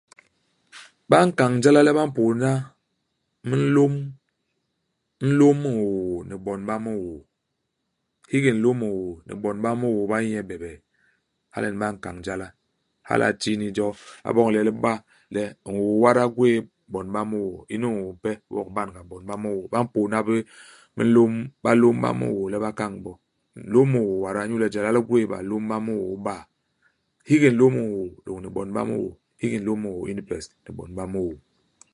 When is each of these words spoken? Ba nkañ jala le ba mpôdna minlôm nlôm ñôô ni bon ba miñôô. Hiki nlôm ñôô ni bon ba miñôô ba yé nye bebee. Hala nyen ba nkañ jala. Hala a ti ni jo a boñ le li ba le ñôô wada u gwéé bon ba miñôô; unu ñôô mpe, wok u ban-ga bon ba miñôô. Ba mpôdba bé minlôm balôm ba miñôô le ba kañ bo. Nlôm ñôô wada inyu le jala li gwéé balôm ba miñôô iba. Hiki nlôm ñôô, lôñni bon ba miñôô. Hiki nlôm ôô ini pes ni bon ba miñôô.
Ba 1.09 1.17
nkañ 1.25 1.51
jala 1.63 1.79
le 1.85 1.91
ba 1.97 2.03
mpôdna 2.09 2.49
minlôm 3.49 3.93
nlôm 5.27 5.55
ñôô 5.63 5.89
ni 6.27 6.35
bon 6.45 6.61
ba 6.69 6.75
miñôô. 6.83 7.13
Hiki 8.31 8.51
nlôm 8.57 8.77
ñôô 8.83 8.99
ni 9.27 9.33
bon 9.43 9.57
ba 9.63 9.69
miñôô 9.81 10.01
ba 10.11 10.17
yé 10.23 10.27
nye 10.33 10.41
bebee. 10.49 10.77
Hala 11.53 11.67
nyen 11.67 11.79
ba 11.83 11.87
nkañ 11.95 12.15
jala. 12.25 12.47
Hala 13.07 13.25
a 13.31 13.37
ti 13.41 13.51
ni 13.59 13.67
jo 13.77 13.87
a 14.27 14.29
boñ 14.35 14.47
le 14.55 14.59
li 14.67 14.73
ba 14.83 14.93
le 15.35 15.43
ñôô 15.67 15.87
wada 16.03 16.23
u 16.29 16.31
gwéé 16.35 16.55
bon 16.91 17.07
ba 17.15 17.21
miñôô; 17.31 17.51
unu 17.75 17.87
ñôô 17.97 18.11
mpe, 18.17 18.31
wok 18.55 18.67
u 18.69 18.73
ban-ga 18.77 19.01
bon 19.09 19.23
ba 19.29 19.35
miñôô. 19.43 19.61
Ba 19.73 19.77
mpôdba 19.85 20.17
bé 20.27 20.35
minlôm 20.97 21.33
balôm 21.63 21.95
ba 22.03 22.09
miñôô 22.19 22.41
le 22.51 22.57
ba 22.63 22.69
kañ 22.79 22.93
bo. 23.03 23.11
Nlôm 23.69 23.87
ñôô 23.95 24.09
wada 24.23 24.41
inyu 24.45 24.57
le 24.63 24.67
jala 24.73 24.89
li 24.95 25.01
gwéé 25.07 25.25
balôm 25.31 25.63
ba 25.71 25.77
miñôô 25.85 26.07
iba. 26.17 26.35
Hiki 27.27 27.47
nlôm 27.55 27.73
ñôô, 27.79 27.95
lôñni 28.25 28.49
bon 28.55 28.69
ba 28.77 28.81
miñôô. 28.91 29.09
Hiki 29.41 29.57
nlôm 29.61 29.81
ôô 29.89 29.99
ini 30.09 30.21
pes 30.29 30.45
ni 30.63 30.69
bon 30.77 30.91
ba 30.99 31.03
miñôô. 31.13 31.33